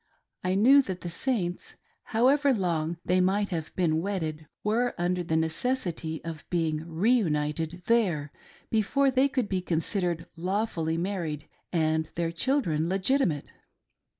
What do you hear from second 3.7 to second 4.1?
been